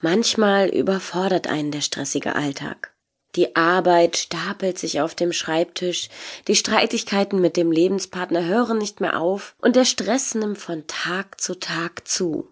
[0.00, 2.94] Manchmal überfordert einen der stressige Alltag.
[3.36, 6.08] Die Arbeit stapelt sich auf dem Schreibtisch,
[6.48, 11.40] die Streitigkeiten mit dem Lebenspartner hören nicht mehr auf und der Stress nimmt von Tag
[11.40, 12.48] zu Tag zu.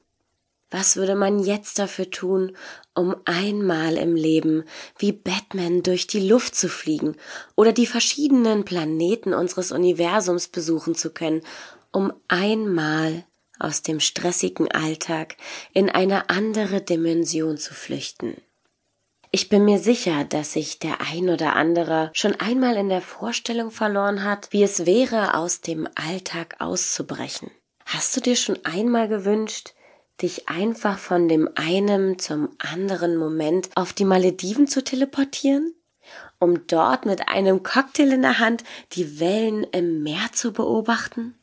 [0.71, 2.55] Was würde man jetzt dafür tun,
[2.95, 4.65] um einmal im Leben
[4.99, 7.17] wie Batman durch die Luft zu fliegen
[7.57, 11.41] oder die verschiedenen Planeten unseres Universums besuchen zu können,
[11.91, 13.25] um einmal
[13.59, 15.37] aus dem stressigen Alltag
[15.73, 18.37] in eine andere Dimension zu flüchten?
[19.31, 23.71] Ich bin mir sicher, dass sich der ein oder andere schon einmal in der Vorstellung
[23.71, 27.51] verloren hat, wie es wäre, aus dem Alltag auszubrechen.
[27.85, 29.75] Hast du dir schon einmal gewünscht,
[30.23, 35.75] dich einfach von dem einen zum anderen Moment auf die Malediven zu teleportieren?
[36.39, 41.39] Um dort mit einem Cocktail in der Hand die Wellen im Meer zu beobachten?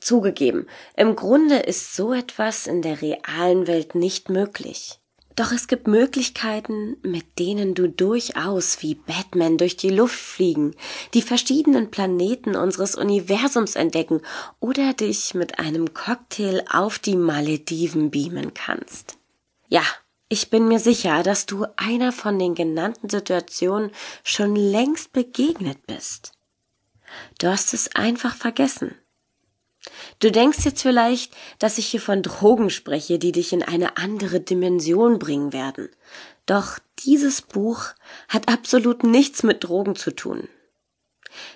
[0.00, 5.00] Zugegeben, im Grunde ist so etwas in der realen Welt nicht möglich.
[5.36, 10.74] Doch es gibt Möglichkeiten, mit denen du durchaus wie Batman durch die Luft fliegen,
[11.14, 14.20] die verschiedenen Planeten unseres Universums entdecken
[14.58, 19.16] oder dich mit einem Cocktail auf die Malediven beamen kannst.
[19.68, 19.82] Ja,
[20.28, 26.32] ich bin mir sicher, dass du einer von den genannten Situationen schon längst begegnet bist.
[27.38, 28.94] Du hast es einfach vergessen.
[30.18, 34.40] Du denkst jetzt vielleicht, dass ich hier von Drogen spreche, die dich in eine andere
[34.40, 35.88] Dimension bringen werden.
[36.46, 37.86] Doch dieses Buch
[38.28, 40.48] hat absolut nichts mit Drogen zu tun.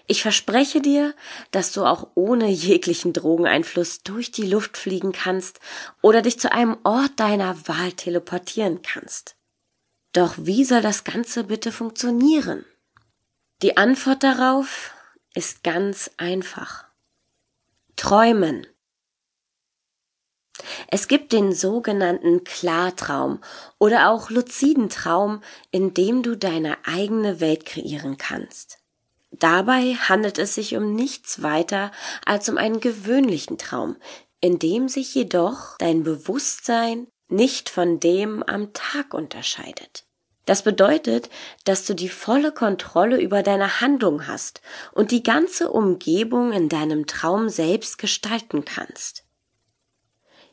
[0.07, 1.15] Ich verspreche dir,
[1.51, 5.61] dass du auch ohne jeglichen Drogeneinfluss durch die Luft fliegen kannst
[6.01, 9.37] oder dich zu einem Ort deiner Wahl teleportieren kannst.
[10.13, 12.65] Doch wie soll das Ganze bitte funktionieren?
[13.63, 14.93] Die Antwort darauf
[15.35, 16.85] ist ganz einfach.
[17.97, 18.67] Träumen.
[20.89, 23.41] Es gibt den sogenannten Klartraum
[23.79, 28.79] oder auch luziden Traum, in dem du deine eigene Welt kreieren kannst.
[29.31, 31.91] Dabei handelt es sich um nichts weiter
[32.25, 33.97] als um einen gewöhnlichen Traum,
[34.41, 40.05] in dem sich jedoch dein Bewusstsein nicht von dem am Tag unterscheidet.
[40.47, 41.31] Das bedeutet,
[41.65, 44.61] dass du die volle Kontrolle über deine Handlung hast
[44.93, 49.25] und die ganze Umgebung in deinem Traum selbst gestalten kannst.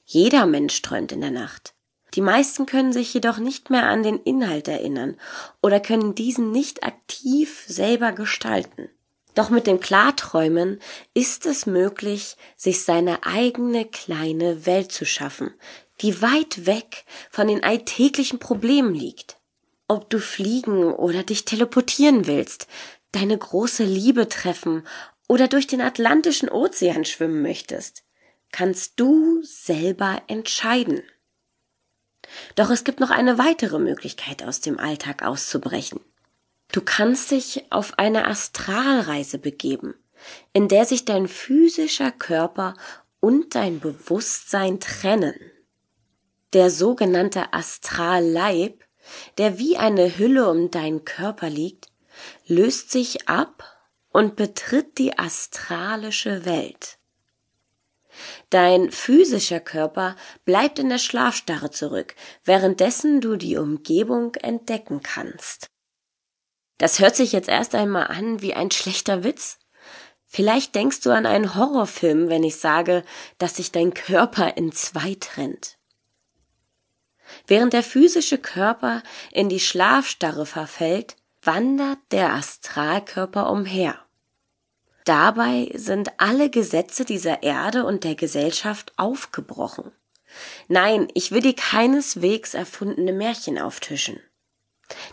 [0.06, 1.74] Jeder Mensch träumt in der Nacht.
[2.13, 5.18] Die meisten können sich jedoch nicht mehr an den Inhalt erinnern
[5.62, 8.90] oder können diesen nicht aktiv selber gestalten.
[9.34, 10.81] Doch mit dem Klarträumen
[11.13, 15.53] ist es möglich, sich seine eigene kleine Welt zu schaffen,
[16.02, 19.38] die weit weg von den alltäglichen Problemen liegt
[19.91, 22.68] ob du fliegen oder dich teleportieren willst,
[23.12, 24.88] deine große Liebe treffen
[25.28, 28.06] oder durch den Atlantischen Ozean schwimmen möchtest,
[28.53, 31.03] kannst du selber entscheiden.
[32.56, 36.00] Doch es gibt noch eine weitere Möglichkeit, aus dem Alltag auszubrechen.
[36.72, 39.96] Du kannst dich auf eine Astralreise begeben,
[40.53, 42.75] in der sich dein physischer Körper
[43.19, 45.35] und dein Bewusstsein trennen.
[46.53, 48.85] Der sogenannte Astralleib
[49.38, 51.88] der wie eine Hülle um deinen Körper liegt,
[52.45, 53.63] löst sich ab
[54.11, 56.97] und betritt die astralische Welt.
[58.49, 65.69] Dein physischer Körper bleibt in der Schlafstarre zurück, währenddessen du die Umgebung entdecken kannst.
[66.78, 69.59] Das hört sich jetzt erst einmal an wie ein schlechter Witz.
[70.25, 73.03] Vielleicht denkst du an einen Horrorfilm, wenn ich sage,
[73.38, 75.78] dass sich dein Körper in zwei trennt.
[77.51, 84.00] Während der physische Körper in die Schlafstarre verfällt, wandert der Astralkörper umher.
[85.03, 89.91] Dabei sind alle Gesetze dieser Erde und der Gesellschaft aufgebrochen.
[90.69, 94.22] Nein, ich will dir keineswegs erfundene Märchen auftischen.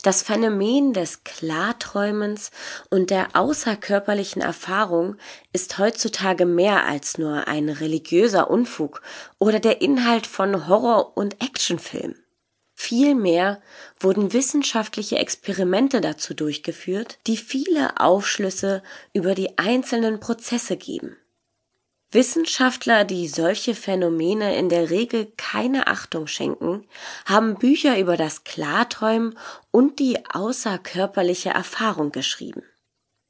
[0.04, 2.52] Das Phänomen des Klarträumens
[2.88, 5.16] und der außerkörperlichen Erfahrung
[5.52, 9.02] ist heutzutage mehr als nur ein religiöser Unfug
[9.40, 12.14] oder der Inhalt von Horror- und Actionfilmen.
[12.80, 13.60] Vielmehr
[13.98, 21.16] wurden wissenschaftliche Experimente dazu durchgeführt, die viele Aufschlüsse über die einzelnen Prozesse geben.
[22.12, 26.86] Wissenschaftler, die solche Phänomene in der Regel keine Achtung schenken,
[27.26, 29.36] haben Bücher über das Klarträumen
[29.72, 32.62] und die außerkörperliche Erfahrung geschrieben.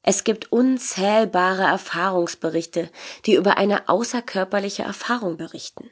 [0.03, 2.91] Es gibt unzählbare Erfahrungsberichte,
[3.25, 5.89] die über eine außerkörperliche Erfahrung berichten.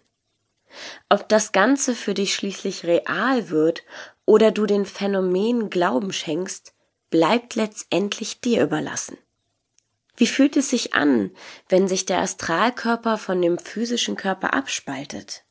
[1.10, 3.84] Ob das Ganze für dich schließlich real wird
[4.26, 6.74] oder du den Phänomen Glauben schenkst,
[7.10, 9.18] bleibt letztendlich dir überlassen.
[10.18, 11.32] Wie fühlt es sich an,
[11.70, 15.44] wenn sich der Astralkörper von dem physischen Körper abspaltet?